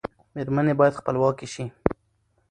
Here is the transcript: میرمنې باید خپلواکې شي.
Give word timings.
میرمنې 0.35 0.73
باید 0.79 0.99
خپلواکې 0.99 1.47
شي. 1.53 1.65